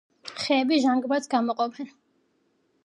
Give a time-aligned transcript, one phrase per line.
[0.43, 1.95] ხეები ჟანგბადს გამოყოფენ